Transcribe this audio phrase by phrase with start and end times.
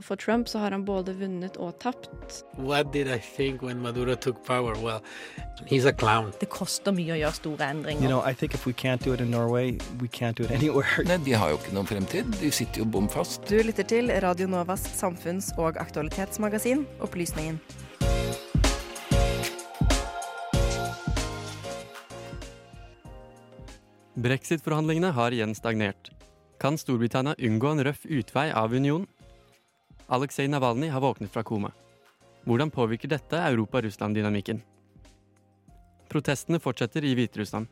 [0.00, 2.44] For Trump så har han både vunnet og tapt.
[2.56, 4.74] What did I think when Maduro took power?
[4.82, 5.02] Well,
[5.66, 6.32] he's a clown.
[6.40, 8.02] Det koster mye å gjøre store endringer.
[8.02, 10.50] You know, I think if we can't do it in Norway, we can't do it
[10.58, 11.04] anywhere.
[11.04, 12.32] Nei, De har jo ikke noen fremtid.
[12.40, 13.44] De sitter jo bom fast.
[13.50, 17.60] Du lytter til Radio Novas samfunns- og aktualitetsmagasin Opplysningen.
[24.20, 26.10] Brexit-forhandlingene har igjen stagnert.
[26.60, 29.06] Kan Storbritannia unngå en røff utvei av unionen?
[30.10, 31.70] Aleksej Navalny har våknet fra koma.
[32.44, 34.58] Hvordan påvirker dette Europa-Russland-dynamikken?
[36.10, 37.68] Protestene fortsetter i Hviterussland.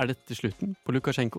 [0.00, 1.38] Er dette slutten på Lukasjenko?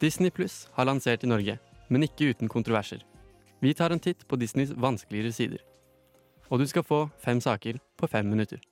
[0.00, 3.04] Disney Pluss har lansert i Norge, men ikke uten kontroverser.
[3.60, 5.60] Vi tar en titt på Disneys vanskeligere sider.
[6.48, 8.62] Og du skal få fem saker på fem minutter.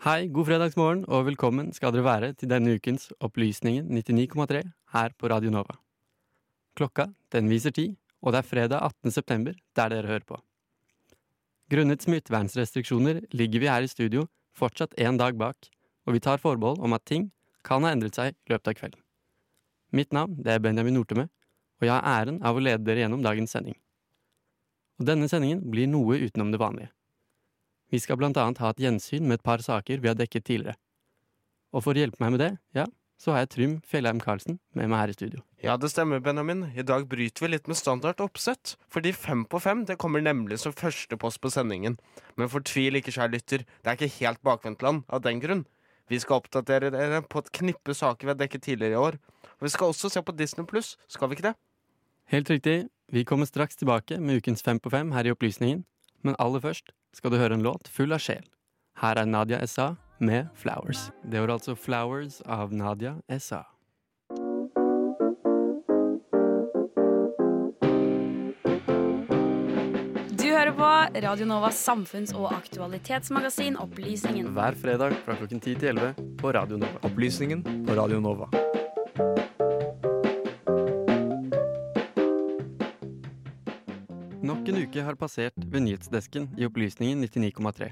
[0.00, 4.62] Hei, god fredagsmorgen og velkommen skal dere være til denne ukens Opplysningen 99,3
[4.94, 5.74] her på Radio Nova.
[6.72, 7.84] Klokka den viser ti,
[8.24, 9.12] og det er fredag 18.
[9.12, 10.38] september der dere hører på.
[11.68, 14.22] Grunnet smittevernrestriksjoner ligger vi her i studio
[14.56, 15.68] fortsatt en dag bak,
[16.08, 17.28] og vi tar forbehold om at ting
[17.60, 19.02] kan ha endret seg i løpet av kvelden.
[19.92, 23.20] Mitt navn det er Benjamin Nortemø, og jeg har æren av å lede dere gjennom
[23.28, 23.76] dagens sending.
[24.96, 26.88] Og denne sendingen blir noe utenom det vanlige.
[27.90, 30.78] Vi skal blant annet ha et gjensyn med et par saker vi har dekket tidligere.
[31.74, 32.86] Og for å hjelpe meg med det, ja,
[33.20, 35.42] så har jeg Trym Fjellheim Karlsen med meg her i studio.
[35.60, 36.70] Ja, det stemmer, Benjamin.
[36.72, 38.78] I dag bryter vi litt med standard oppsett.
[38.88, 41.98] Fordi Fem på fem det kommer nemlig som første post på sendingen.
[42.40, 43.66] Men fortvil ikke, kjære lytter.
[43.82, 45.66] Det er ikke helt bakvendtland av den grunn.
[46.10, 49.20] Vi skal oppdatere dere på et knippe saker vi har dekket tidligere i år.
[49.60, 51.54] Og vi skal også se på Disney pluss, skal vi ikke det?
[52.32, 55.84] Helt riktig, vi kommer straks tilbake med ukens Fem på fem her i Opplysningen.
[56.22, 58.44] Men aller først skal du høre en låt full av sjel.
[59.00, 59.94] Her er Nadia S.A.
[60.20, 61.08] med Flowers.
[61.24, 63.64] Det var altså Flowers av Nadia S.A.
[70.36, 70.90] Du hører på
[71.24, 74.52] Radio Novas samfunns- og aktualitetsmagasin Opplysningen.
[74.56, 77.00] Hver fredag fra klokken 10 til 11 på Radio Nova.
[77.08, 78.50] Opplysningen på Radio Nova.
[84.70, 87.88] En uke har passert ved nyhetsdesken i Opplysningen 99,3.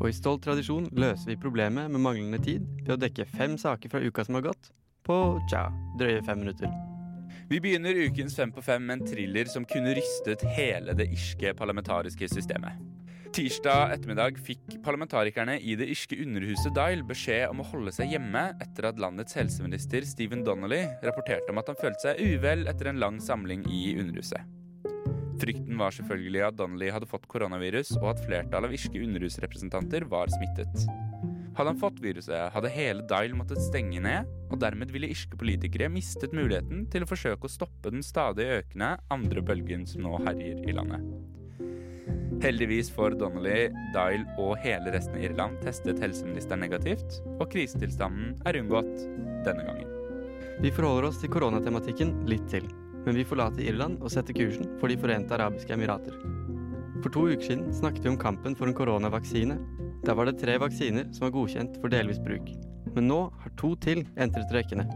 [0.00, 3.92] Og i stolt tradisjon løser vi problemet med manglende tid ved å dekke fem saker
[3.92, 4.72] fra uka som har gått,
[5.06, 5.68] på tja,
[6.00, 6.72] drøye fem minutter.
[7.46, 11.54] Vi begynner ukens Fem på fem med en thriller som kunne rystet hele det irske
[11.54, 12.82] parlamentariske systemet.
[13.36, 18.48] Tirsdag ettermiddag fikk parlamentarikerne i det irske underhuset Dyle beskjed om å holde seg hjemme
[18.58, 23.02] etter at landets helseminister Stephen Donnelly rapporterte om at han følte seg uvel etter en
[23.06, 24.42] lang samling i underhuset.
[25.40, 30.32] Frykten var selvfølgelig at Donnelly hadde fått koronavirus, og at flertallet av irske underhusrepresentanter var
[30.32, 30.86] smittet.
[31.56, 35.88] Hadde han fått viruset, hadde hele Dyle måttet stenge ned, og dermed ville irske politikere
[35.92, 40.60] mistet muligheten til å forsøke å stoppe den stadig økende andre bølgen som nå herjer
[40.68, 41.04] i landet.
[42.44, 48.60] Heldigvis for Donnelly, Dyle og hele resten av Irland testet helseministeren negativt, og krisetilstanden er
[48.60, 49.06] unngått
[49.48, 49.92] denne gangen.
[50.60, 52.68] Vi forholder oss til koronatematikken litt til,
[53.06, 56.16] men vi forlater Irland og setter kursen for De forente arabiske emirater.
[57.04, 59.58] For to uker siden snakket vi om kampen for en koronavaksine.
[60.06, 62.50] Der var det tre vaksiner som var godkjent for delvis bruk.
[62.96, 64.86] Men nå har to til entret rekkene.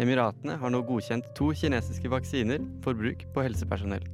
[0.00, 4.04] Emiratene har nå godkjent to kinesiske vaksiner for bruk på helsepersonell.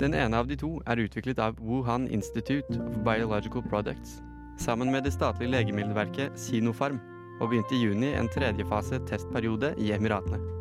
[0.00, 4.18] Den ene av de to er utviklet av Wuhan Institute of Biological Products,
[4.58, 7.00] sammen med det statlige legemiddelverket Sinopharm,
[7.40, 10.59] og begynte i juni en tredjefase testperiode i Emiratene.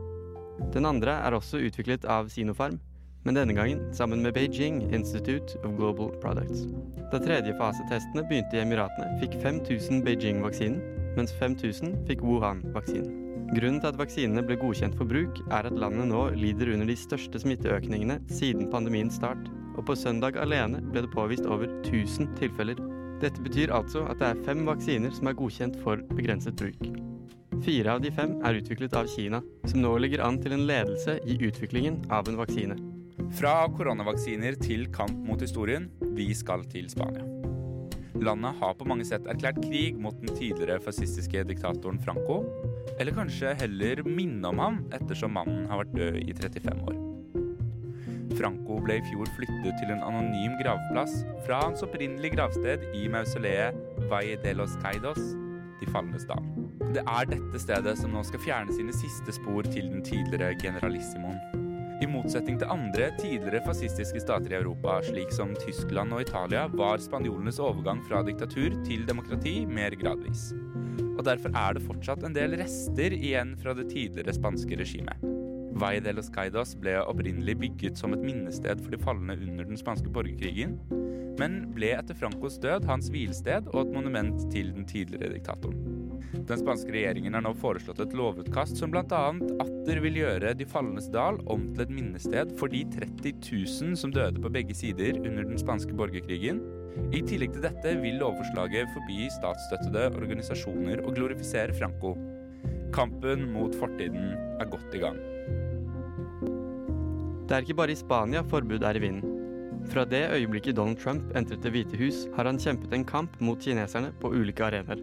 [0.73, 2.79] Den andre er også utviklet av Sinopharm,
[3.25, 6.65] men denne gangen sammen med Beijing Institute of Global Products.
[7.11, 10.79] Da tredjefasetestene begynte i Emiratene, fikk 5000 Beijing-vaksinen,
[11.17, 13.25] mens 5000 fikk Wuhan-vaksinen.
[13.49, 16.95] Grunnen til at vaksinene ble godkjent for bruk, er at landet nå lider under de
[16.99, 22.77] største smitteøkningene siden pandemiens start, og på søndag alene ble det påvist over 1000 tilfeller.
[23.23, 27.08] Dette betyr altså at det er fem vaksiner som er godkjent for begrenset bruk.
[27.63, 31.17] Fire av de fem er utviklet av Kina, som nå ligger an til en ledelse
[31.27, 32.77] i utviklingen av en vaksine.
[33.35, 37.25] Fra koronavaksiner til kamp mot historien, vi skal til Spania.
[38.19, 42.41] Landet har på mange sett erklært krig mot den tidligere fascistiske diktatoren Franco,
[42.99, 46.97] eller kanskje heller minne om ham, ettersom mannen har vært død i 35 år.
[48.39, 53.75] Franco ble i fjor flyttet til en anonym gravplass fra hans opprinnelige gravsted i mausoleet
[54.11, 55.35] Valle de los Caidos,
[55.79, 56.43] De falnes dal.
[56.79, 61.59] Det er dette stedet som nå skal fjerne sine siste spor til den tidligere generalissimoen.
[61.99, 67.03] I motsetning til andre tidligere fascistiske stater i Europa, slik som Tyskland og Italia, var
[67.03, 70.53] spanjolenes overgang fra diktatur til demokrati mer gradvis.
[71.17, 75.27] Og derfor er det fortsatt en del rester igjen fra det tidligere spanske regimet.
[75.79, 79.79] Vei de los Caidos ble opprinnelig bygget som et minnested for de falne under den
[79.79, 80.79] spanske borgerkrigen,
[81.39, 85.98] men ble etter Francos død hans hvilested og et monument til den tidligere diktatoren.
[86.33, 89.21] Den spanske regjeringen har nå foreslått et lovutkast som bl.a.
[89.63, 94.13] atter vil gjøre De falnes dal om til et minnested for de 30 000 som
[94.13, 96.61] døde på begge sider under den spanske borgerkrigen.
[97.15, 102.15] I tillegg til dette vil lovforslaget forby statsstøttede organisasjoner å glorifisere Franco.
[102.95, 105.19] Kampen mot fortiden er godt i gang.
[107.49, 109.37] Det er ikke bare i Spania forbud er i vinden.
[109.89, 113.57] Fra det øyeblikket Donald Trump entret Det hvite hus, har han kjempet en kamp mot
[113.57, 115.01] kineserne på ulike arenaer.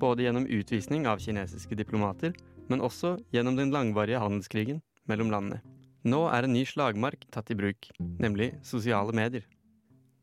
[0.00, 2.34] Både gjennom utvisning av kinesiske diplomater,
[2.68, 5.62] men også gjennom den langvarige handelskrigen mellom landene.
[6.06, 7.88] Nå er en ny slagmark tatt i bruk,
[8.22, 9.46] nemlig sosiale medier.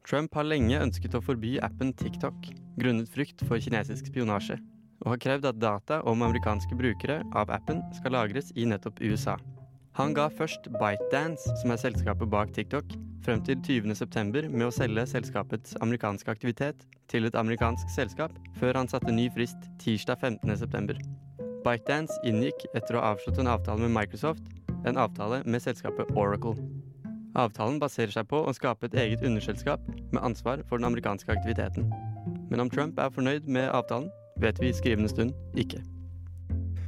[0.08, 2.50] Trump har lenge ønsket å forby appen TikTok,
[2.80, 4.60] grunnet frykt for kinesisk spionasje,
[5.04, 9.38] og har krevd at data om amerikanske brukere av appen skal lagres i nettopp USA.
[10.00, 15.06] Han ga først ByteDance, som er selskapet bak TikTok, frem til 20.9 med å selge
[15.10, 21.00] selskapets amerikanske aktivitet til et amerikansk selskap, før han satte ny frist tirsdag 15.9.
[21.64, 24.44] ByteDance inngikk etter å ha avslått en avtale med Microsoft,
[24.84, 26.58] en avtale med selskapet Oracle.
[27.40, 29.82] Avtalen baserer seg på å skape et eget underselskap
[30.12, 31.88] med ansvar for den amerikanske aktiviteten.
[32.52, 34.12] Men om Trump er fornøyd med avtalen,
[34.44, 35.82] vet vi i skrivende stund ikke.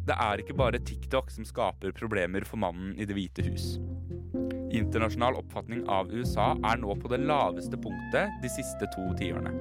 [0.05, 3.77] Det er ikke bare TikTok som skaper problemer for mannen i Det hvite hus.
[4.75, 9.53] Internasjonal oppfatning av USA er nå på det laveste punktet de siste to tiårene.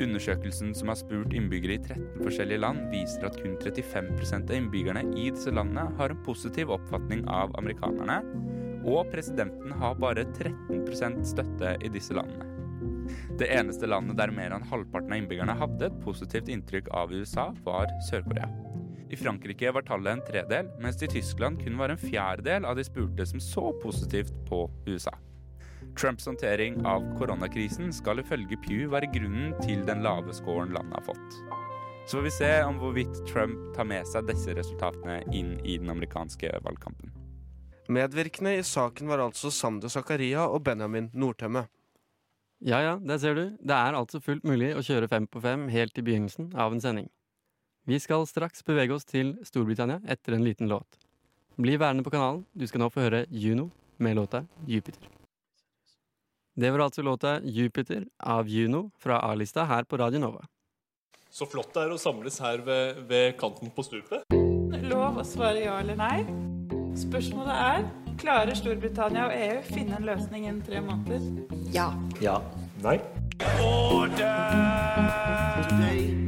[0.00, 5.04] Undersøkelsen som har spurt innbyggere i 13 forskjellige land, viser at kun 35% av innbyggerne
[5.12, 8.22] i disse landene har en positiv oppfatning av amerikanerne,
[8.88, 12.48] og presidenten har bare 13% støtte i disse landene.
[13.38, 17.50] Det eneste landet der mer enn halvparten av innbyggerne hadde et positivt inntrykk av USA,
[17.66, 18.48] var Sør-Korea.
[19.10, 22.76] I Frankrike var tallet en tredel, mens det i Tyskland kun var en fjerdedel av
[22.78, 25.10] de spurte som så positivt på USA.
[25.98, 31.08] Trumps håndtering av koronakrisen skal ifølge Pew være grunnen til den lave scoren landet har
[31.10, 31.40] fått.
[32.06, 35.90] Så får vi se om hvorvidt Trump tar med seg disse resultatene inn i den
[35.90, 37.10] amerikanske valgkampen.
[37.90, 41.66] Medvirkende i saken var altså Sander Zakaria og Benjamin Nordtømme.
[42.62, 43.46] Ja ja, der ser du.
[43.58, 46.82] Det er altså fullt mulig å kjøre fem på fem helt i begynnelsen av en
[46.84, 47.08] sending.
[47.90, 50.86] Vi skal straks bevege oss til Storbritannia etter en liten låt.
[51.58, 53.64] Bli værende på kanalen, du skal nå få høre Juno
[53.98, 55.08] med låta Jupiter.
[56.54, 60.44] Det var altså låta Jupiter av Juno fra A-lista her på Radio Nova.
[61.30, 64.38] Så flott det er å samles her ved, ved kanten på stupet.
[64.86, 66.22] Lov å svare ja eller nei.
[66.94, 67.90] Spørsmålet er
[68.22, 71.26] klarer Storbritannia og EU finne en løsning innen tre måneder?
[71.74, 71.90] Ja.
[72.22, 72.38] Ja.
[72.86, 73.00] Nei.
[73.66, 74.36] Order!
[75.66, 76.19] Today,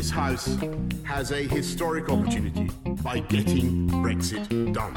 [0.00, 0.56] this House
[1.04, 2.70] has a historic opportunity
[3.04, 4.94] by getting Brexit done.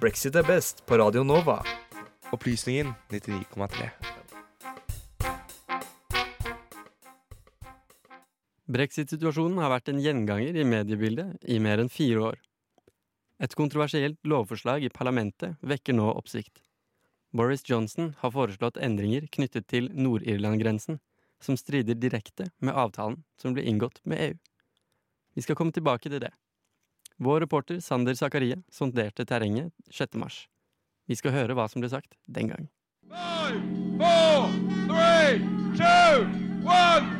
[0.00, 1.62] Brexit er best på Radio Nova.
[2.32, 3.88] Opplysningen 99,3.
[8.66, 12.42] Brexit-situasjonen har vært en gjenganger i mediebildet i mer enn fire år.
[13.40, 16.60] Et kontroversielt lovforslag i parlamentet vekker nå oppsikt.
[17.32, 21.00] Boris Johnson har foreslått endringer knyttet til Nord-Irland-grensen,
[21.42, 24.38] som strider direkte med avtalen som ble inngått med EU.
[25.34, 26.32] Vi skal komme tilbake til det.
[27.22, 30.14] Vår reporter Sander Zakarie sonderte terrenget 6.
[30.14, 30.46] mars.
[31.06, 32.68] Vi skal høre hva som ble sagt den gang.
[33.98, 34.48] Four,
[34.88, 35.42] three,
[35.76, 36.24] two,
[36.64, 37.10] one.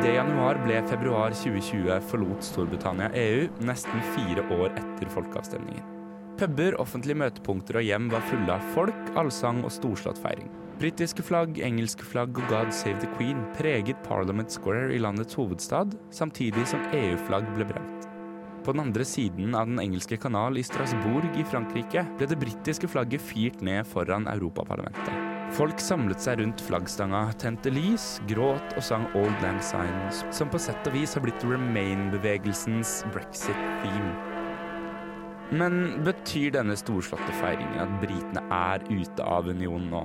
[0.00, 5.99] Idet januar ble februar 2020 forlot Storbritannia EU, nesten fire år etter folkeavstemningen.
[6.40, 10.48] Puber, offentlige møtepunkter og hjem var fulle av folk, allsang og storslått feiring.
[10.80, 15.92] Britiske flagg, engelske flagg og God Save the Queen preget Parliament Square i landets hovedstad,
[16.16, 18.08] samtidig som EU-flagg ble brent.
[18.64, 22.88] På den andre siden av den engelske kanal i Strasbourg i Frankrike ble det britiske
[22.88, 25.28] flagget firt ned foran Europaparlamentet.
[25.52, 30.62] Folk samlet seg rundt flaggstanga, tente lys, gråt og sang Old Lang Syne, som på
[30.62, 34.29] sett og vis har blitt Remain-bevegelsens brexit-theme.
[35.50, 40.04] Men betyr denne storslåtte feiringen at britene er ute av unionen nå?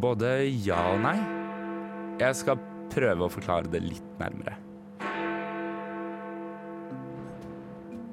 [0.00, 1.18] Både ja og nei?
[2.20, 2.60] Jeg skal
[2.92, 4.56] prøve å forklare det litt nærmere.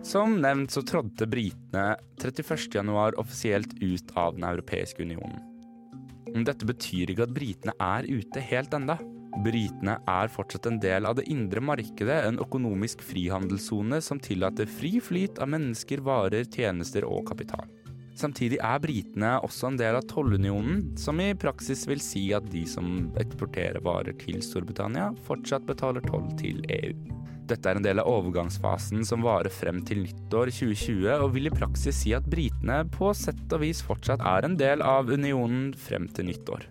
[0.08, 5.40] Som nevnt så trådte britene 31.1 offisielt ut av Den europeiske unionen.
[6.48, 9.00] Dette betyr ikke at britene er ute helt enda.
[9.46, 14.98] Britene er fortsatt en del av det indre markedet, en økonomisk frihandelssone som tillater fri
[15.04, 17.68] flyt av mennesker, varer, tjenester og kapital.
[18.18, 22.64] Samtidig er britene også en del av tollunionen, som i praksis vil si at de
[22.66, 26.96] som eksporterer varer til Storbritannia, fortsatt betaler toll til EU.
[27.48, 31.54] Dette er en del av overgangsfasen som varer frem til nyttår 2020, og vil i
[31.54, 36.10] praksis si at britene på sett og vis fortsatt er en del av unionen frem
[36.18, 36.66] til nyttår.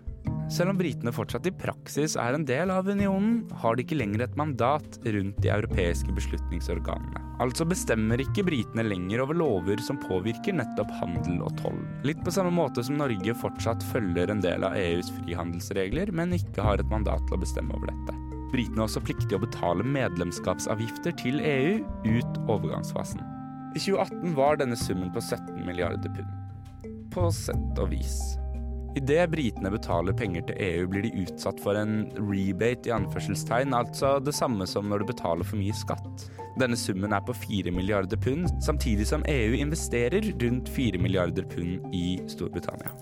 [0.47, 4.23] Selv om britene fortsatt i praksis er en del av unionen, har de ikke lenger
[4.23, 7.19] et mandat rundt de europeiske beslutningsorganene.
[7.43, 11.81] Altså bestemmer ikke britene lenger over lover som påvirker nettopp handel og toll.
[12.07, 16.63] Litt på samme måte som Norge fortsatt følger en del av EUs frihandelsregler, men ikke
[16.63, 18.17] har et mandat til å bestemme over dette.
[18.53, 21.77] Britene er også pliktige å betale medlemskapsavgifter til EU
[22.07, 23.19] ut overgangsfasen.
[23.75, 26.93] I 2018 var denne summen på 17 milliarder pund.
[27.11, 28.37] På sett og vis.
[28.95, 34.17] Idet britene betaler penger til EU, blir de utsatt for en rebate i anførselstegn, altså
[34.23, 36.27] det samme som når du betaler for mye skatt.
[36.57, 41.93] Denne summen er på 4 milliarder pund, samtidig som EU investerer rundt 4 milliarder pund
[41.93, 42.95] i Storbritannia.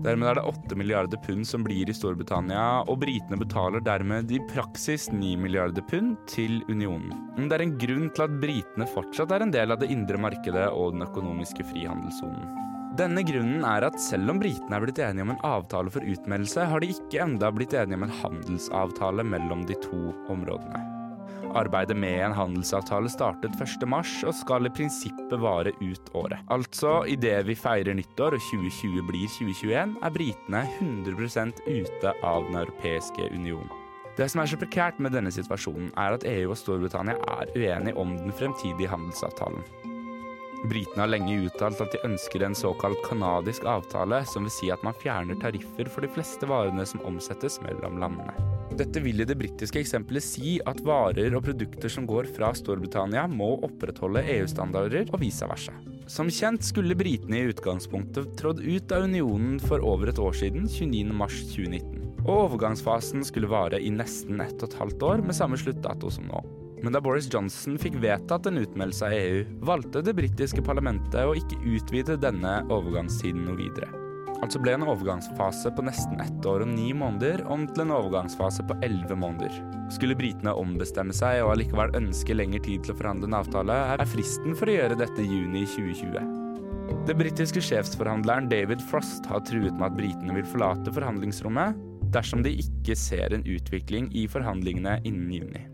[0.00, 4.40] Dermed er det 8 milliarder pund som blir i Storbritannia, og britene betaler dermed i
[4.48, 7.12] praksis 9 milliarder pund til unionen.
[7.36, 10.20] Men det er en grunn til at britene fortsatt er en del av det indre
[10.22, 12.79] markedet og den økonomiske frihandelssonen.
[13.00, 16.66] Denne grunnen er at selv om britene er blitt enige om en avtale for utmeldelse,
[16.68, 20.82] har de ikke enda blitt enige om en handelsavtale mellom de to områdene.
[21.56, 23.88] Arbeidet med en handelsavtale startet 1.3
[24.28, 26.44] og skal i prinsippet vare ut året.
[26.52, 32.60] Altså, idet vi feirer nyttår og 2020 blir 2021, er britene 100% ute av Den
[32.66, 33.70] europeiske union.
[34.18, 37.96] Det som er så prekært med denne situasjonen, er at EU og Storbritannia er uenige
[37.96, 39.64] om den fremtidige handelsavtalen.
[40.68, 44.82] Britene har lenge uttalt at de ønsker en såkalt kanadisk avtale, som vil si at
[44.84, 48.34] man fjerner tariffer for de fleste varene som omsettes mellom landene.
[48.76, 53.24] Dette vil i det britiske eksempelet si at varer og produkter som går fra Storbritannia,
[53.24, 55.74] må opprettholde EU-standarder og vice versa.
[56.10, 60.68] Som kjent skulle britene i utgangspunktet trådd ut av unionen for over et år siden,
[60.68, 62.00] 29.3.2019.
[62.20, 66.28] Og overgangsfasen skulle vare i nesten ett og et halvt år, med samme sluttdato som
[66.28, 66.44] nå.
[66.82, 71.36] Men da Boris Johnson fikk vedtatt en utmeldelse av EU, valgte det britiske parlamentet å
[71.36, 73.90] ikke utvide denne overgangstiden noe videre.
[74.40, 78.64] Altså ble en overgangsfase på nesten ett år og ni måneder om til en overgangsfase
[78.68, 79.52] på elleve måneder.
[79.92, 84.08] Skulle britene ombestemme seg og allikevel ønske lengre tid til å forhandle en avtale, er
[84.08, 86.48] fristen for å gjøre dette juni 2020.
[87.06, 91.76] Det britiske sjefsforhandleren David Frost har truet med at britene vil forlate forhandlingsrommet
[92.14, 95.69] dersom de ikke ser en utvikling i forhandlingene innen juni.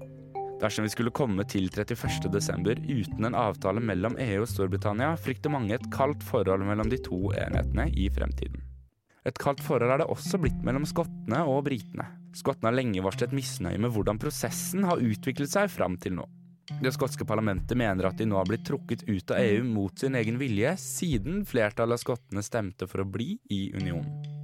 [0.60, 2.86] Dersom vi skulle komme til 31.12.
[2.88, 7.18] uten en avtale mellom EU og Storbritannia, frykter mange et kaldt forhold mellom de to
[7.36, 8.62] enhetene i fremtiden.
[9.26, 12.06] Et kaldt forhold er det også blitt mellom skottene og britene.
[12.36, 16.26] Skottene har lenge varslet misnøye med hvordan prosessen har utviklet seg fram til nå.
[16.82, 20.16] Det skotske parlamentet mener at de nå har blitt trukket ut av EU mot sin
[20.18, 24.35] egen vilje, siden flertallet av skottene stemte for å bli i unionen.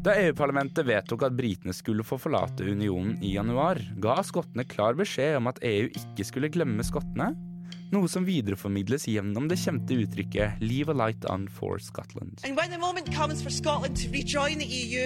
[0.00, 5.36] Da EU-parlamentet vedtok at britene skulle få forlate unionen i januar, ga skottene klar beskjed
[5.36, 7.34] om at EU ikke skulle glemme skottene,
[7.92, 12.40] noe som videreformidles gjennom det kjente uttrykket 'Leave a light on for Scotland'.
[12.40, 14.00] For Scotland
[14.64, 15.04] EU,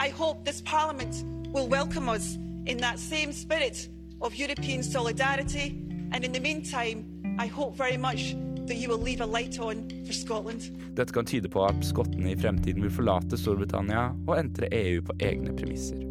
[0.00, 1.20] I hope this Parliament
[1.52, 3.90] will welcome us in that same spirit
[4.22, 5.76] of European solidarity.
[6.12, 7.04] And in the meantime,
[7.38, 8.34] I hope very much
[10.98, 15.16] Dette kan tyde på at skottene i fremtiden vil forlate Storbritannia og entre EU på
[15.26, 16.06] egne premisser.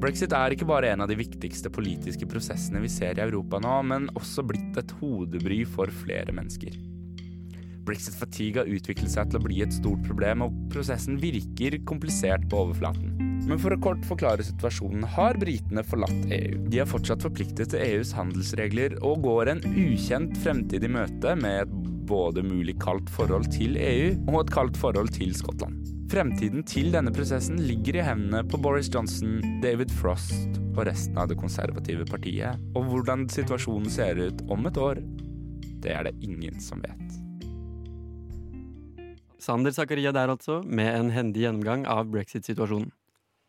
[0.00, 3.78] Brexit er ikke bare en av de viktigste politiske prosessene vi ser i Europa nå,
[3.88, 6.76] men også blitt et hodebry for flere mennesker.
[7.86, 12.66] Brexit-fatigue har utviklet seg til å bli et stort problem, og prosessen virker komplisert på
[12.66, 13.25] overflaten.
[13.44, 16.56] Men for å kort forklare situasjonen har britene forlatt EU.
[16.72, 21.66] De er fortsatt forpliktet til EUs handelsregler og går en ukjent fremtid i møte med
[21.66, 21.76] et
[22.06, 25.82] både mulig kaldt forhold til EU og et kaldt forhold til Skottland.
[26.10, 31.30] Fremtiden til denne prosessen ligger i hendene på Boris Johnson, David Frost og resten av
[31.30, 32.60] det konservative partiet.
[32.78, 35.00] Og hvordan situasjonen ser ut om et år,
[35.82, 37.16] det er det ingen som vet.
[39.42, 42.90] Sander Zakaria der altså, med en hendig gjennomgang av brexit-situasjonen.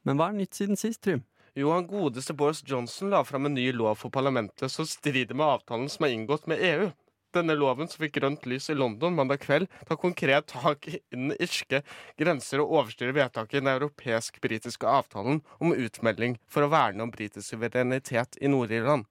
[0.07, 1.25] Men hva er nytt siden sist, Trym?
[1.57, 5.57] Jo, han godeste Boris Johnson la fram en ny lov for parlamentet som strider med
[5.57, 6.87] avtalen som er inngått med EU.
[7.35, 11.33] Denne loven som fikk grønt lys i London mandag kveld, tar konkret tak i den
[11.43, 11.81] irske
[12.17, 17.49] grenser og overstyrer vedtaket i den europeisk-britiske avtalen om utmelding for å verne om britisk
[17.49, 19.03] suverenitet i Nord-Irland.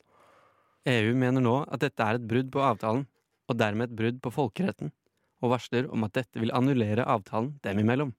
[0.89, 3.05] EU mener nå at dette er et brudd på avtalen,
[3.51, 4.95] og dermed et brudd på folkeretten,
[5.45, 8.15] og varsler om at dette vil annullere avtalen dem imellom.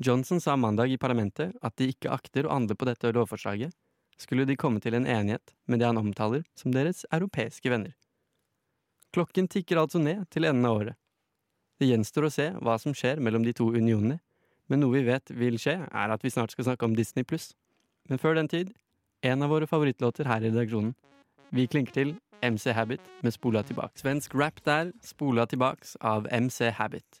[0.00, 3.74] Johnson sa mandag i parlamentet at de ikke akter å handle på dette lovforslaget,
[4.20, 7.92] skulle de komme til en enighet med det han omtaler som deres europeiske venner.
[9.12, 10.96] Klokken tikker altså ned til enden av året.
[11.80, 14.20] Det gjenstår å se hva som skjer mellom de to unionene,
[14.72, 17.52] men noe vi vet vil skje, er at vi snart skal snakke om Disney pluss.
[18.08, 18.72] Men før den tid,
[19.20, 20.94] en av våre favorittlåter her i redaksjonen.
[21.52, 24.00] Vi klinker til MC Habit med Spola tilbake.
[24.00, 27.20] Svensk rap der, Spola tilbake av MC Habit.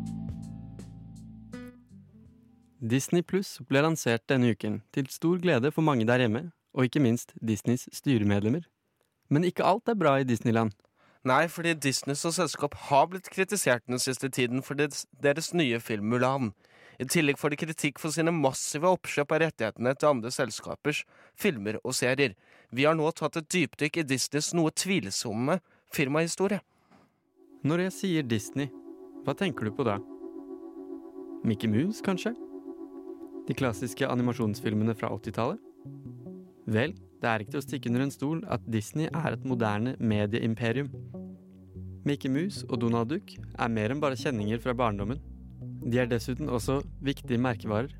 [2.81, 7.03] Disney Pluss ble lansert denne uken, til stor glede for mange der hjemme, og ikke
[7.03, 8.65] minst Disneys styremedlemmer.
[9.29, 10.73] Men ikke alt er bra i Disneyland.
[11.21, 16.09] Nei, fordi Disney som selskap har blitt kritisert den siste tiden for deres, nye film
[16.09, 16.51] Mulan.
[16.97, 21.05] I tillegg får de kritikk for sine massive oppkjøp av rettighetene til andre selskapers
[21.37, 22.33] filmer og serier.
[22.73, 25.61] Vi har nå tatt et dypdykk i Disneys noe tvilsomme
[25.93, 26.63] firmahistorie.
[27.61, 28.73] Når jeg sier Disney,
[29.21, 29.99] hva tenker du på da?
[31.45, 32.33] Mickey Mouse, kanskje?
[33.51, 35.59] De klassiske animasjonsfilmene fra 80-tallet?
[36.71, 39.97] Vel, det er ikke til å stikke under en stol at Disney er et moderne
[39.99, 40.87] medieimperium.
[42.07, 45.19] Mickey Mouse og Donald Duck er mer enn bare kjenninger fra barndommen.
[45.83, 47.91] De er dessuten også viktige merkevarer.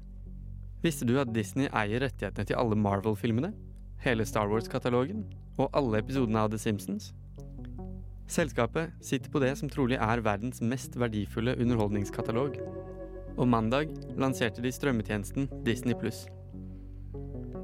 [0.86, 3.52] Visste du at Disney eier rettighetene til alle Marvel-filmene,
[4.06, 5.26] hele Star Wars-katalogen
[5.58, 7.12] og alle episodene av The Simpsons?
[8.32, 12.56] Selskapet sitter på det som trolig er verdens mest verdifulle underholdningskatalog.
[13.38, 16.26] Og mandag lanserte de strømmetjenesten Disney pluss.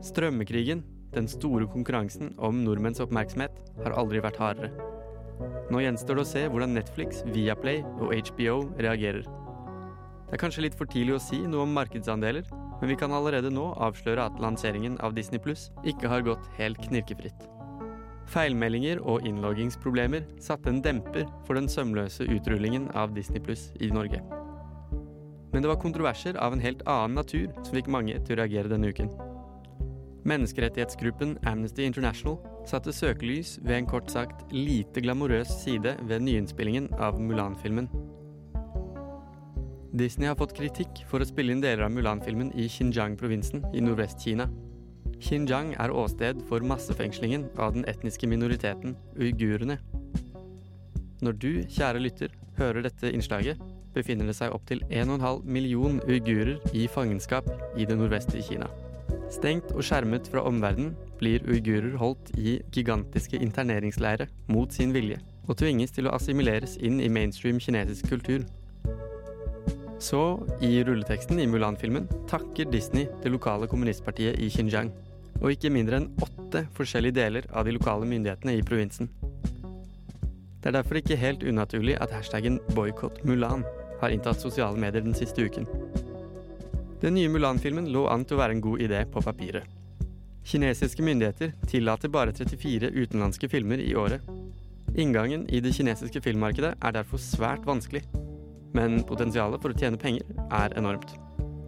[0.05, 0.83] Strømmekrigen,
[1.15, 4.71] den store konkurransen om nordmenns oppmerksomhet, har aldri vært hardere.
[5.71, 9.25] Nå gjenstår det å se hvordan Netflix, Viaplay og HBO reagerer.
[10.27, 12.47] Det er kanskje litt for tidlig å si noe om markedsandeler,
[12.79, 16.81] men vi kan allerede nå avsløre at lanseringen av Disney Pluss ikke har gått helt
[16.87, 17.47] knirkefritt.
[18.27, 24.19] Feilmeldinger og innloggingsproblemer satte en demper for den sømløse utrullingen av Disney Pluss i Norge.
[25.57, 28.69] Men det var kontroverser av en helt annen natur som fikk mange til å reagere
[28.69, 29.07] denne uken.
[30.29, 32.37] Menneskerettighetsgruppen Amnesty International
[32.69, 37.89] satte søkelys ved en kort sagt lite glamorøs side ved nyinnspillingen av Mulan-filmen.
[39.97, 44.51] Disney har fått kritikk for å spille inn deler av Mulan-filmen i Xinjiang-provinsen i Nordvest-Kina.
[45.17, 49.81] Xinjiang er åsted for massefengslingen av den etniske minoriteten uigurene.
[51.25, 53.61] Når du, kjære lytter, hører dette innslaget,
[53.95, 58.69] befinner det seg opptil 1,5 million uigurer i fangenskap i det nordvestlige Kina.
[59.31, 65.57] Stengt og skjermet fra omverdenen blir uigurer holdt i gigantiske interneringsleirer mot sin vilje, og
[65.59, 68.45] tvinges til å assimileres inn i mainstream kinesisk kultur.
[69.99, 70.21] Så,
[70.61, 74.91] i rulleteksten i Mulan-filmen, takker Disney det lokale kommunistpartiet i Xinjiang,
[75.41, 79.09] og ikke mindre enn åtte forskjellige deler av de lokale myndighetene i provinsen.
[80.67, 83.61] Det er derfor ikke helt unaturlig at hashtaggen 'boikott Mulan'
[84.01, 85.63] har inntatt sosiale medier den siste uken.
[86.99, 89.63] Den nye Mulan-filmen lå an til å være en god idé på papiret.
[90.43, 94.19] Kinesiske myndigheter tillater bare 34 utenlandske filmer i året.
[94.97, 98.03] Inngangen i det kinesiske filmmarkedet er derfor svært vanskelig.
[98.75, 101.15] Men potensialet for å tjene penger er enormt.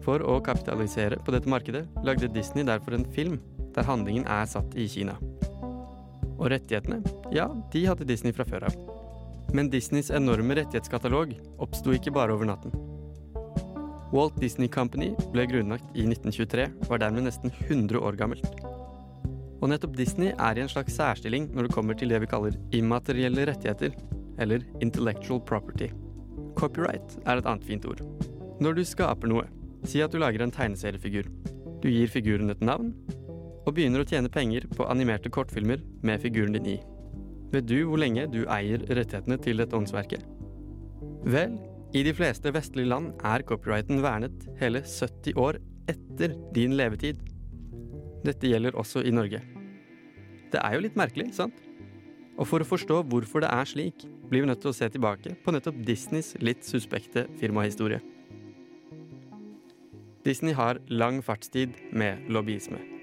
[0.04, 3.40] For å kapitalisere på dette markedet lagde Disney derfor en film
[3.74, 5.16] der handlingen er satt i Kina.
[6.40, 7.02] Og rettighetene,
[7.36, 8.76] ja, de hadde Disney fra før av.
[9.52, 12.72] Men Disneys enorme rettighetskatalog oppsto ikke bare over natten.
[14.10, 18.48] Walt Disney Company ble grunnlagt i 1923 og er dermed nesten 100 år gammelt.
[19.60, 22.56] Og nettopp Disney er i en slags særstilling når det kommer til det vi kaller
[22.74, 23.94] immaterielle rettigheter,
[24.40, 25.90] eller intellectual property.
[26.56, 28.00] Copyright er et annet fint ord.
[28.60, 29.44] Når du skaper noe,
[29.84, 31.28] si at du lager en tegneseriefigur.
[31.80, 32.94] Du gir figuren et navn,
[33.66, 36.78] og begynner å tjene penger på animerte kortfilmer med figuren din i.
[37.50, 40.22] Vet du hvor lenge du eier rettighetene til dette åndsverket?
[41.26, 41.56] Vel,
[41.90, 45.58] i de fleste vestlige land er copyrighten vernet hele 70 år
[45.90, 47.18] etter din levetid.
[48.22, 49.42] Dette gjelder også i Norge.
[50.50, 51.56] Det er jo litt merkelig, sant?
[52.38, 55.34] Og for å forstå hvorfor det er slik, blir vi nødt til å se tilbake
[55.42, 57.98] på nettopp Disneys litt suspekte firmahistorie.
[60.24, 62.99] Disney har lang fartstid med lobbyisme.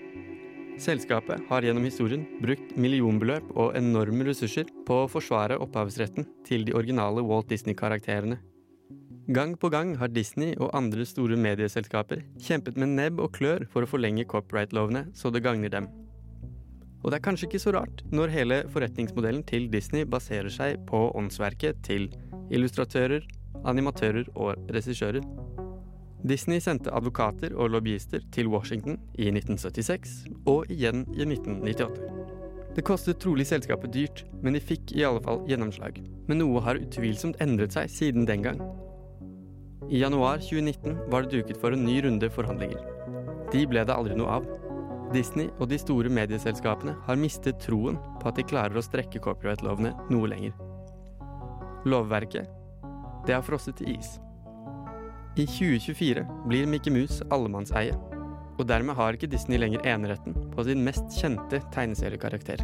[0.77, 6.75] Selskapet har gjennom historien brukt millionbeløp og enorme ressurser på å forsvare opphavsretten til de
[6.77, 8.37] originale Walt Disney-karakterene.
[9.33, 13.83] Gang på gang har Disney og andre store medieselskaper kjempet med nebb og klør for
[13.83, 15.89] å forlenge copyright-lovene så det gagner dem.
[17.03, 21.07] Og det er kanskje ikke så rart når hele forretningsmodellen til Disney baserer seg på
[21.17, 22.07] åndsverket til
[22.53, 23.25] illustratører,
[23.67, 25.25] animatører og regissører.
[26.27, 30.15] Disney sendte advokater og lobbyister til Washington i 1976
[30.49, 32.17] og igjen i 1998.
[32.75, 36.01] Det kostet trolig selskapet dyrt, men de fikk i alle fall gjennomslag.
[36.27, 38.59] Men noe har utvilsomt endret seg siden den gang.
[39.87, 42.83] I januar 2019 var det duket for en ny runde forhandlinger.
[43.53, 44.51] De ble det aldri noe av.
[45.15, 49.95] Disney og de store medieselskapene har mistet troen på at de klarer å strekke copyright-lovene
[50.11, 50.53] noe lenger.
[51.87, 52.51] Lovverket,
[53.25, 54.17] det har frosset til is.
[55.37, 57.93] I 2024 blir Mickey Mus allemannseie,
[58.57, 62.63] og dermed har ikke Disney lenger eneretten på sin mest kjente tegneseriekarakter.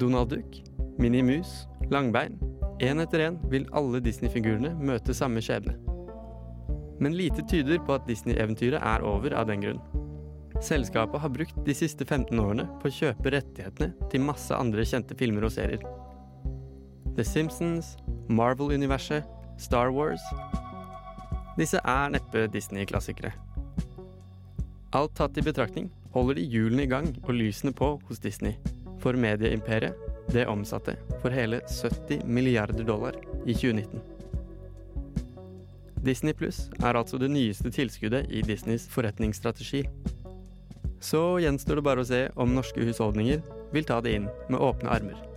[0.00, 0.58] Donald Duck,
[0.98, 2.34] Minnie Mus, Langbein
[2.82, 5.76] Én etter én vil alle Disney-figurene møte samme skjebne.
[6.98, 9.78] Men lite tyder på at Disney-eventyret er over av den grunn.
[10.58, 15.14] Selskapet har brukt de siste 15 årene på å kjøpe rettighetene til masse andre kjente
[15.14, 15.86] filmer og serier.
[17.14, 17.94] The Simpsons,
[18.26, 19.30] Marvel-universet,
[19.62, 20.22] Star Wars
[21.54, 23.30] Disse er neppe Disney-klassikere.
[24.94, 28.56] Alt tatt i betraktning holder de hjulene i gang og lysene på hos Disney.
[29.02, 29.94] For medieimperiet,
[30.32, 34.02] det omsatte for hele 70 milliarder dollar i 2019.
[36.04, 39.84] Disney Pluss er altså det nyeste tilskuddet i Disneys forretningsstrategi.
[41.00, 44.90] Så gjenstår det bare å se om norske husholdninger vil ta det inn med åpne
[44.90, 45.33] armer.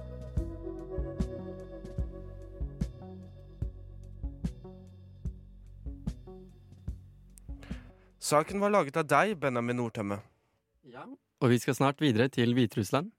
[8.27, 10.17] Saken var laget av deg, Benjamin Nordtømme.
[11.39, 13.13] Og vi skal snart videre til Hviterussland,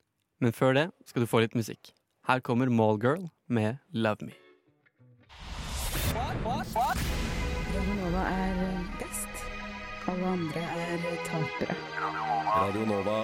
[0.44, 1.96] men før det skal du få litt musikk.
[2.28, 4.36] Her kommer Mallgirl med Love Me.
[7.72, 8.60] Radio Nova er
[9.00, 9.32] best.
[10.12, 11.78] Alle andre er tapere.
[12.50, 13.16] Radio Nova.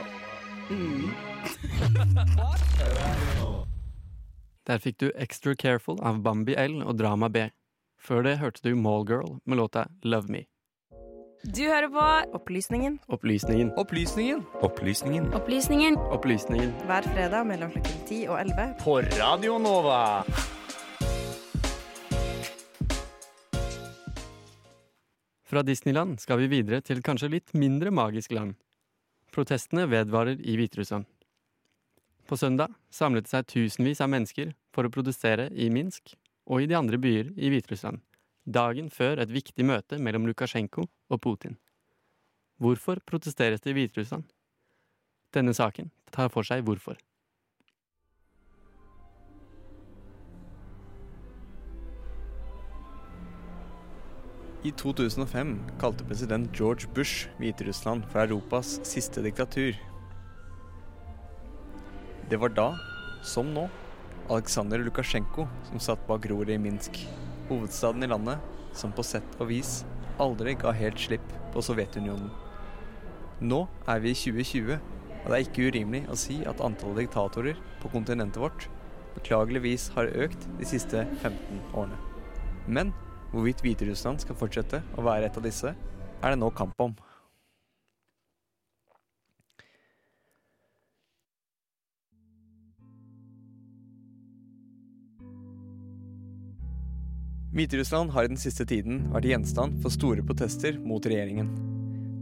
[4.64, 7.52] Der fikk du Extra Careful av Bambi L og Drama B.
[8.00, 10.48] Før det hørte du Mallgirl med låta Love Me.
[11.44, 12.04] Du hører på
[12.38, 13.68] Opplysningen Opplysningen.
[13.76, 14.46] Opplysningen.
[14.64, 15.26] Opplysningen.
[15.36, 15.96] Opplysningen.
[16.16, 16.70] Opplysningen.
[16.88, 20.24] hver fredag mellom klokken 10 og 11 På Radio Nova.
[25.44, 28.56] Fra Disneyland skal vi videre til kanskje litt mindre magisk land.
[29.28, 31.04] Protestene vedvarer i Hviterussland.
[32.24, 36.16] På søndag samlet det seg tusenvis av mennesker for å protestere i Minsk
[36.48, 38.00] og i de andre byer i Hviterussland,
[38.44, 41.56] dagen før et viktig møte mellom Lukasjenko og Putin.
[42.60, 44.24] Hvorfor protesteres det i Hviterussland?
[45.34, 46.96] Denne saken tar for seg hvorfor.
[54.64, 59.76] I 2005 kalte president George Bush Hviterussland for Europas siste diktatur.
[62.30, 62.70] Det var da,
[63.20, 63.66] som nå,
[64.32, 67.02] Aleksandr Lukasjenko som satt bak roret i Minsk,
[67.48, 68.42] hovedstaden i landet
[68.74, 69.82] som på sett og vis
[70.22, 72.30] aldri ga helt slipp på Sovjetunionen.
[73.44, 74.78] Nå er vi i 2020,
[75.24, 78.68] og det er ikke urimelig å si at antallet diktatorer på kontinentet vårt
[79.14, 81.98] beklageligvis har økt de siste 15 årene.
[82.66, 82.92] Men
[83.32, 86.94] hvorvidt Hviterussland skal fortsette å være et av disse, er det nå kamp om.
[97.54, 101.52] Hviterussland har i den siste tiden vært gjenstand for store protester mot regjeringen.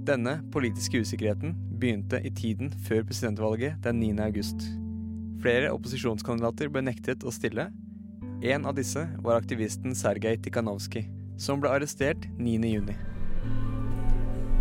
[0.05, 4.11] Denne politiske usikkerheten begynte i tiden før presidentvalget den 9.
[4.27, 4.66] august.
[5.40, 7.71] Flere opposisjonskandidater ble nektet å stille.
[8.45, 11.09] En av disse var aktivisten Sergej Tikhanovskij,
[11.40, 12.68] som ble arrestert 9.
[12.68, 12.99] juni.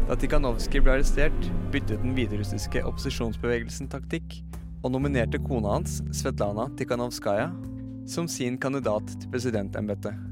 [0.07, 4.39] Da Tikhanovskij ble arrestert, byttet den hviterussiske opposisjonsbevegelsen taktikk
[4.85, 7.51] og nominerte kona hans, Svetlana Tikhanovskaja,
[8.07, 10.30] som sin kandidat til presidentembetet.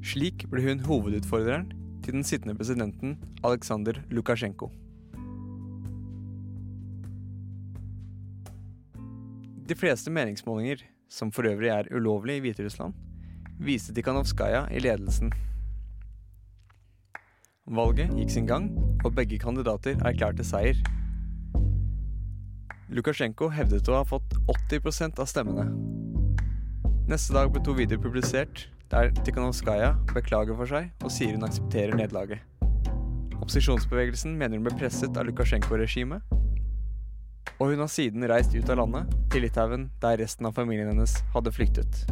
[0.00, 1.66] Slik ble hun hovedutfordreren
[2.00, 4.70] til den sittende presidenten Aleksandr Lukasjenko.
[9.68, 12.94] De fleste meningsmålinger, som for øvrig er ulovlig i Hviterussland,
[13.60, 15.32] viste Tikhanovskaja i ledelsen.
[17.70, 18.72] Valget gikk sin gang,
[19.04, 20.80] og begge kandidater erklærte seier.
[22.90, 25.68] Lukasjenko hevdet å ha fått 80% av stemmene.
[27.06, 31.94] Neste dag ble to videoer publisert der Tikhanovskaja beklager for seg og sier hun aksepterer
[31.98, 32.42] nederlaget.
[33.40, 36.22] Opposisjonsbevegelsen mener hun ble presset av Lukasjenko-regimet,
[37.60, 41.16] og hun har siden reist ut av landet, til Litauen, der resten av familien hennes
[41.34, 42.04] hadde flyktet.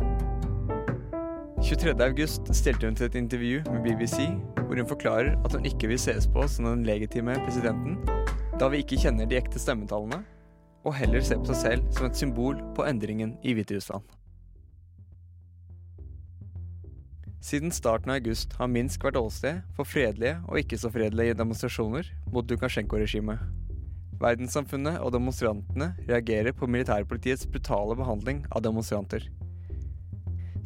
[1.64, 1.92] 23.
[2.04, 4.28] august stilte hun til et intervju med BBC,
[4.62, 7.98] hvor hun forklarer at hun ikke vil ses på som den legitime presidenten,
[8.60, 10.22] da vi ikke kjenner de ekte stemmetallene,
[10.86, 14.17] og heller ser på seg selv som et symbol på endringen i Hviterussland.
[17.40, 22.08] Siden starten av august har Minsk vært åsted for fredelige og ikke så fredelige demonstrasjoner
[22.34, 23.38] mot Lukasjenko-regimet.
[24.18, 29.28] Verdenssamfunnet og demonstrantene reagerer på militærpolitiets brutale behandling av demonstranter.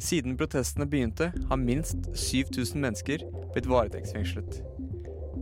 [0.01, 3.21] Siden protestene begynte, har minst 7000 mennesker
[3.53, 4.57] blitt varetektsfengslet.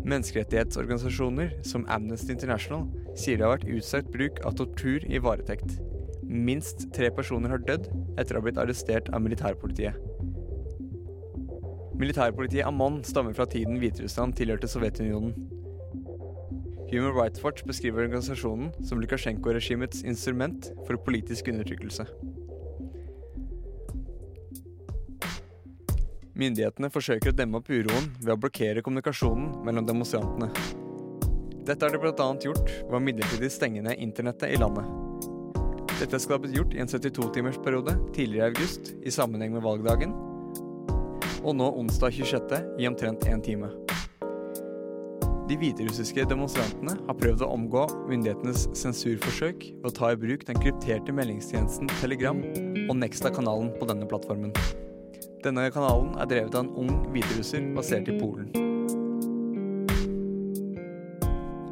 [0.03, 5.79] Menneskerettighetsorganisasjoner som Amnesty International sier det har vært utstrakt bruk av tortur i varetekt.
[6.27, 7.87] Minst tre personer har dødd
[8.19, 10.10] etter å ha blitt arrestert av militærpolitiet.
[12.01, 15.35] Militærpolitiet Amon stammer fra tiden Hviterussland tilhørte Sovjetunionen.
[16.89, 22.07] Human Rights Watch beskriver organisasjonen som Lukasjenko-regimets instrument for politisk undertrykkelse.
[26.41, 30.49] Myndighetene forsøker å demme opp uroen ved å blokkere kommunikasjonen mellom demonstrantene.
[31.67, 32.29] Dette har de bl.a.
[32.41, 34.89] gjort ved å midlertidig stenge ned internettet i landet.
[36.01, 40.17] Dette skal ha blitt gjort i en 72-timersperiode tidligere i august i sammenheng med valgdagen,
[41.43, 42.61] og nå onsdag 26.
[42.79, 43.71] i omtrent én time.
[45.49, 50.59] De hviterussiske demonstrantene har prøvd å omgå myndighetenes sensurforsøk ved å ta i bruk den
[50.63, 52.39] krypterte meldingstjenesten Telegram
[52.85, 54.55] og Nexta-kanalen på denne plattformen.
[55.43, 58.51] Denne kanalen er drevet av en ung hviterusser basert i Polen.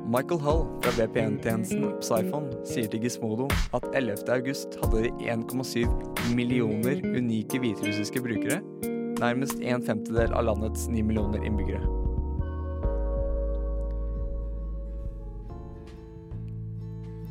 [0.09, 3.45] Michael Hull fra VPN-tjenesten Psyphon sier til Gizmodo
[3.77, 4.25] at 11.
[4.33, 8.57] august hadde de 1,7 millioner unike hviterussiske brukere,
[9.21, 11.83] nærmest en femtedel av landets 9 millioner innbyggere.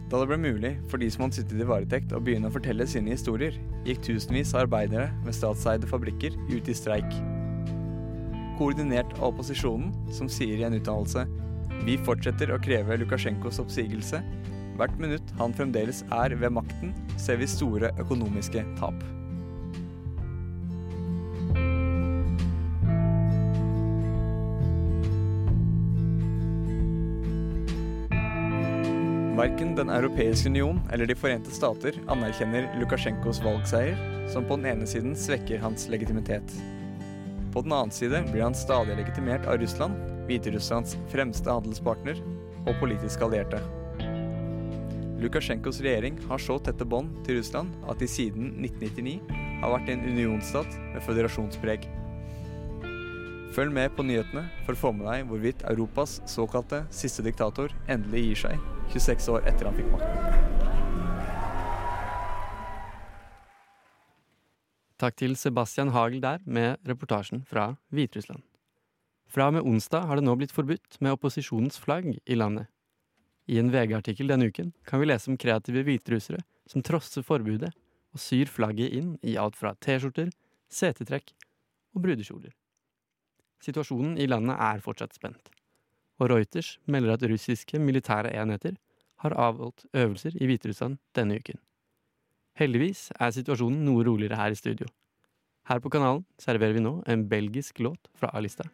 [0.08, 2.86] Da det ble mulig for de som hadde sittet i varetekt å begynne å fortelle
[2.88, 7.18] sine historier, gikk tusenvis av arbeidere ved statseide fabrikker ut i streik.
[8.58, 11.26] Koordinert av opposisjonen, som sier i en uttalelse
[11.86, 14.22] vi fortsetter å kreve Lukasjenkos oppsigelse.
[14.78, 18.98] Hvert minutt han fremdeles er ved makten, ser vi store økonomiske tap.
[29.58, 33.96] Verken Den europeiske union eller De forente stater anerkjenner Lukasjenkos valgseier,
[34.30, 36.52] som på den ene siden svekker hans legitimitet.
[37.50, 42.22] På den annen side blir han stadig legitimert av Russland, Hviterusslands fremste handelspartner
[42.68, 43.58] og politiske allierte.
[45.18, 49.18] Lukasjenkos regjering har så tette bånd til Russland at de siden 1999
[49.64, 51.90] har vært en unionsstat med føderasjonspreg.
[53.58, 58.28] Følg med på nyhetene for å få med deg hvorvidt Europas såkalte siste diktator endelig
[58.28, 60.56] gir seg 26 år etter han fikk makten.
[64.98, 68.42] Takk til Sebastian Hagel der med reportasjen fra Hviterussland.
[69.30, 72.66] Fra og med onsdag har det nå blitt forbudt med opposisjonens flagg i landet.
[73.48, 77.70] I en VG-artikkel denne uken kan vi lese om kreative hviterussere som trosser forbudet
[78.16, 80.32] og syr flagget inn i alt fra T-skjorter,
[80.68, 81.30] setetrekk
[81.94, 82.50] og brudekjoler.
[83.62, 85.52] Situasjonen i landet er fortsatt spent,
[86.18, 88.76] og Reuters melder at russiske militære enheter
[89.22, 91.58] har avholdt øvelser i Hviterussland denne uken.
[92.58, 94.86] Heldigvis er situasjonen noe roligere her i studio.
[95.68, 98.66] Her på kanalen serverer vi nå en belgisk låt fra A-lista.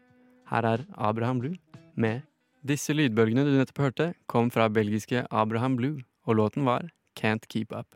[0.48, 1.56] Her er Abraham Blue
[1.96, 2.22] med
[2.64, 7.76] Disse lydbølgene du nettopp hørte, kom fra belgiske Abraham Blue, og låten var Can't Keep
[7.76, 7.92] Up.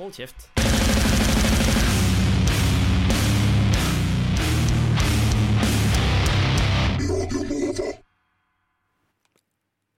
[0.00, 0.46] Hold kjeft.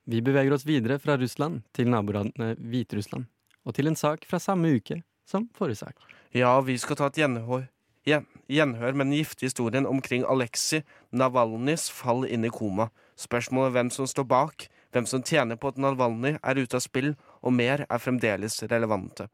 [0.03, 3.29] Vi beveger oss videre fra Russland til nabolandet Hviterussland,
[3.63, 5.95] og til en sak fra samme uke som forrige sak.
[6.35, 7.69] Ja, vi skal ta et gjenhår,
[8.03, 10.83] gjen, gjenhør med den giftige historien omkring Aleksej
[11.15, 12.89] Navalnyjs fall inn i koma.
[13.15, 17.13] Spørsmålet hvem som står bak, hvem som tjener på at Navalnyj er ute av spill,
[17.39, 19.29] og mer er fremdeles relevante.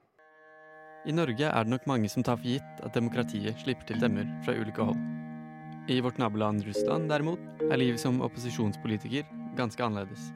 [1.08, 4.28] I Norge er det nok mange som tar for gitt at demokratiet slipper til stemmer
[4.44, 5.00] fra ulike hold.
[5.90, 7.40] I vårt naboland Russland, derimot,
[7.72, 9.24] er livet som opposisjonspolitiker
[9.58, 10.30] ganske annerledes.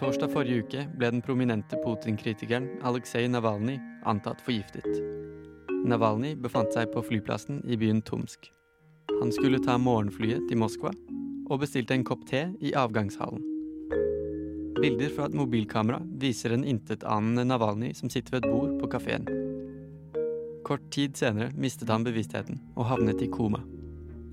[0.00, 4.88] Torsdag forrige uke ble den prominente Putin-kritikeren Aleksej Navalnyj antatt forgiftet.
[5.86, 8.50] Navalnyj befant seg på flyplassen i byen Tomsk.
[9.20, 10.90] Han skulle ta morgenflyet til Moskva
[11.48, 13.44] og bestilte en kopp te i avgangshallen.
[14.82, 19.41] Bilder fra et mobilkamera viser en intetanende Navalnyj som sitter ved et bord på kafeen.
[20.72, 23.58] Kort tid senere mistet han bevisstheten og havnet i koma.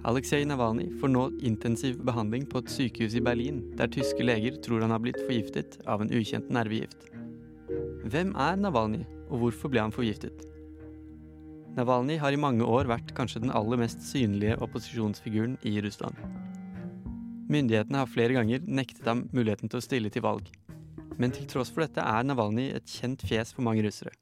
[0.07, 4.85] Aleksej Navalnyj får nå intensiv behandling på et sykehus i Berlin, der tyske leger tror
[4.85, 7.09] han har blitt forgiftet av en ukjent nervegift.
[8.05, 10.45] Hvem er Navalnyj, og hvorfor ble han forgiftet?
[11.75, 16.15] Navalnyj har i mange år vært kanskje den aller mest synlige opposisjonsfiguren i Russland.
[17.51, 20.47] Myndighetene har flere ganger nektet ham muligheten til å stille til valg.
[21.19, 24.15] Men til tross for dette er Navalnyj et kjent fjes for mange russere.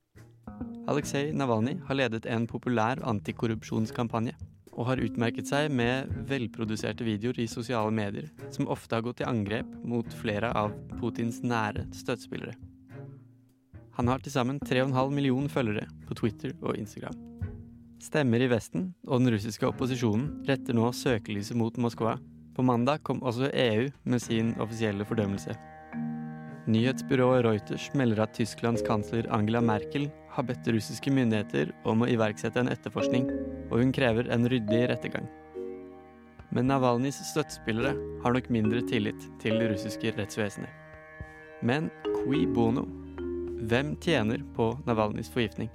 [0.88, 4.38] Aleksej Navalnyj har ledet en populær antikorrupsjonskampanje
[4.78, 9.28] og har utmerket seg med velproduserte videoer i sosiale medier, som ofte har gått i
[9.28, 12.56] angrep mot flere av Putins nære støttespillere.
[13.97, 17.17] Han har til sammen 3,5 millioner følgere på Twitter og Instagram.
[18.00, 22.15] Stemmer i Vesten og den russiske opposisjonen retter nå søkelyset mot Moskva.
[22.56, 25.58] På mandag kom også EU med sin offisielle fordømmelse.
[26.67, 32.62] Nyhetsbyrået Reuters melder at Tysklands kansler Angela Merkel har bedt russiske myndigheter om å iverksette
[32.62, 33.26] en etterforskning,
[33.71, 35.26] og hun krever en ryddig rettergang.
[36.54, 40.69] Men Navalnyjs støttespillere har nok mindre tillit til det russiske rettsvesenet.
[41.65, 41.89] Men
[42.21, 42.86] qui bono?
[43.67, 45.73] Hvem tjener på Navalnyjs forgiftning?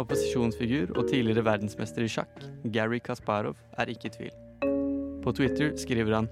[0.00, 2.40] Opposisjonsfigur og tidligere verdensmester i sjakk,
[2.72, 4.36] Gary Kasparov, er ikke i tvil.
[5.20, 6.30] På Twitter skriver han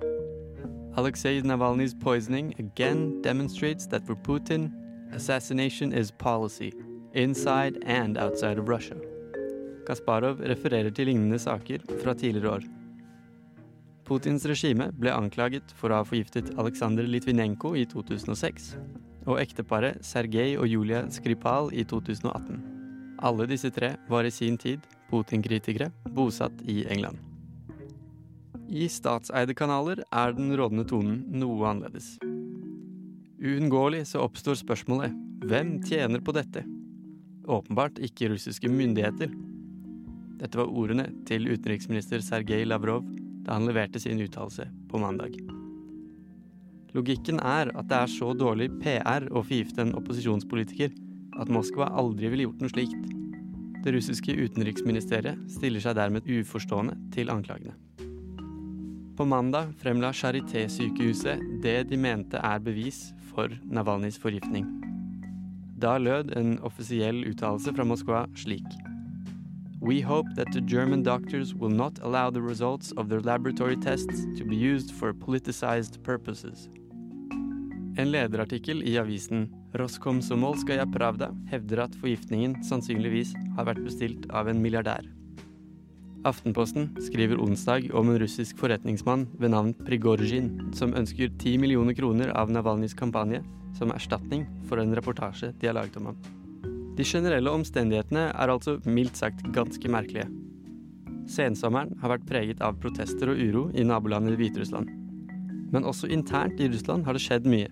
[0.97, 4.73] Alexei Navalny's poisoning again demonstrates that for Putin,
[5.15, 6.73] assassination is policy,
[7.15, 8.97] inside and outside of Russia.
[9.87, 12.67] Kasparov refererer til lignende saker fra tidligere år.
[14.09, 18.71] Putins regime ble anklaget for å ha forgiftet Aleksandr Litvinenko i 2006,
[19.29, 22.63] og ekteparet Sergej og Julia Skripal i 2018.
[23.19, 27.19] Alle disse tre var i sin tid Putin-kritikere bosatt i England.
[28.69, 32.17] I statseide kanaler er den rådende tonen noe annerledes.
[33.39, 35.15] Uunngåelig så oppstår spørsmålet
[35.49, 36.65] hvem tjener på dette?
[37.49, 39.33] Åpenbart ikke russiske myndigheter.
[40.39, 43.07] Dette var ordene til utenriksminister Sergej Lavrov
[43.47, 45.39] da han leverte sin uttalelse på mandag.
[46.97, 50.93] Logikken er at det er så dårlig PR å forgifte en opposisjonspolitiker
[51.41, 53.13] at Moskva aldri ville gjort noe slikt.
[53.85, 57.77] Det russiske utenriksministeriet stiller seg dermed uforstående til anklagene.
[59.19, 64.78] På mandag fremla Charité-sykehuset det de mente er bevis for Navalnyjs forgiftning.
[65.79, 68.67] Da lød en offisiell uttalelse fra Moskva slik.
[69.81, 74.25] We hope that the German doctors will not allow the results of their laboratory tests
[74.39, 76.69] to be used for politicized purposes.
[77.97, 79.47] En lederartikkel i avisen
[79.79, 85.07] Roskomsomolskaja Pravda hevder at forgiftningen sannsynligvis har vært bestilt av en milliardær.
[86.27, 92.35] Aftenposten skriver onsdag om en russisk forretningsmann ved navn Prigorjin, som ønsker 10 millioner kroner
[92.35, 93.45] av Navalnyjs kampanje
[93.77, 96.21] som erstatning for en reportasje de har laget om ham.
[96.99, 100.27] De generelle omstendighetene er altså mildt sagt ganske merkelige.
[101.29, 104.91] Sensommeren har vært preget av protester og uro i nabolandet Hviterussland.
[105.71, 107.69] Men også internt i Russland har det skjedd mye.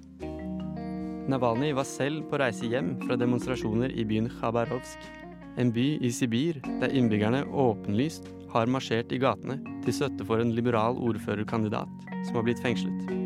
[1.26, 5.08] Navalnyj var selv på reise hjem fra demonstrasjoner i byen Khabarovsk,
[5.56, 10.54] en by i Sibir der innbyggerne åpenlyst har marsjert i gatene til støtte for en
[10.54, 13.25] liberal ordførerkandidat som har blitt fengslet.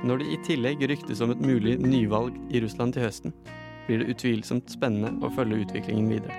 [0.00, 3.34] Når det i tillegg ryktes om et mulig nyvalg i Russland til høsten,
[3.84, 6.32] blir det utvilsomt spennende å følge utviklingen videre.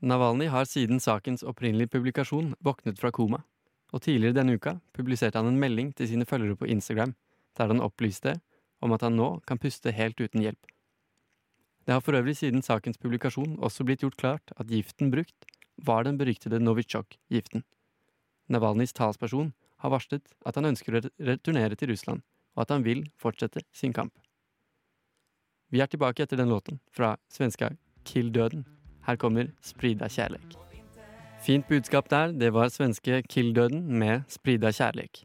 [0.00, 3.44] Navalny har siden sakens opprinnelige publikasjon våknet fra koma,
[3.92, 7.12] og tidligere denne uka publiserte han en melding til sine følgere på Instagram,
[7.52, 8.38] der han opplyste
[8.80, 10.64] om at han nå kan puste helt uten hjelp.
[11.84, 16.04] Det har for øvrig siden sakens publikasjon også blitt gjort klart at giften brukt var
[16.04, 17.64] den beryktede Novichok-giften.
[18.48, 22.22] Navalnyjs talsperson har varslet at han ønsker å returnere til Russland,
[22.54, 24.14] og at han vil fortsette sin kamp.
[25.72, 27.72] Vi er tilbake etter den låten, fra svenska
[28.04, 28.66] Kill Døden.
[29.06, 30.58] Her kommer Sprida kjærleik.
[31.42, 35.24] Fint budskap der, det var svenske Kill Døden med Sprida kjærleik.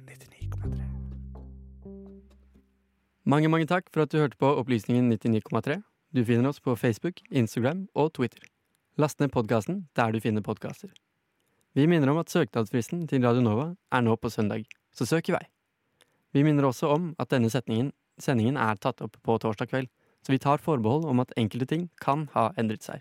[0.51, 0.91] 99,3.
[3.23, 5.81] Mange, mange takk for at du hørte på Opplysningen 99,3.
[6.11, 8.43] Du finner oss på Facebook, Instagram og Twitter.
[8.97, 10.89] Last ned podkasten der du finner podkaster.
[11.73, 15.35] Vi minner om at søknadsfristen til Radio Nova er nå på søndag, så søk i
[15.37, 15.45] vei.
[16.33, 19.87] Vi minner også om at denne sendingen er tatt opp på torsdag kveld,
[20.25, 22.99] så vi tar forbehold om at enkelte ting kan ha endret seg.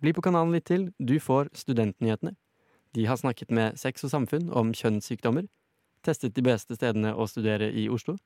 [0.00, 2.32] Bli på kanalen litt til, du får Studentnyhetene.
[2.96, 5.44] De har snakket med Sex og Samfunn om kjønnssykdommer,
[6.06, 8.16] testet de beste stedene å studere i Oslo,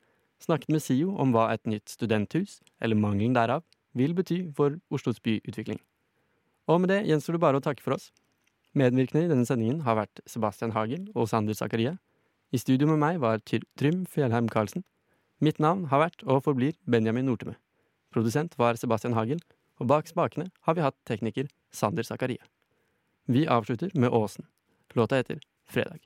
[0.40, 3.64] snakket med SIO om hva et nytt studenthus, eller mangelen derav,
[3.96, 5.80] vil bety for Oslos byutvikling.
[6.70, 8.10] Og med det gjenstår det bare å takke for oss.
[8.78, 11.96] Medvirkende i denne sendingen har vært Sebastian Hagel og Sander Zakaria.
[12.54, 14.84] I studio med meg var Trym Fjellheim Karlsen.
[15.42, 17.56] Mitt navn har vært og forblir Benjamin Nortemø.
[18.14, 19.42] Produsent var Sebastian Hagel,
[19.80, 22.44] og bak spakene har vi hatt tekniker Sander Zakaria.
[23.26, 24.46] Vi avslutter med Åsen.
[24.94, 25.98] Låta heter Fredag.